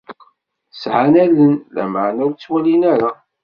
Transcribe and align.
Sɛan 0.81 1.13
allen, 1.25 1.53
lameɛna 1.75 2.21
ur 2.27 2.31
ttwalin 2.33 2.83
ara. 2.93 3.11